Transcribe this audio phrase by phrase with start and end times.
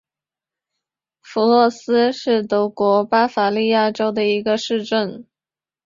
[1.21, 5.27] 弗洛斯是德国巴伐利亚州的一个市镇。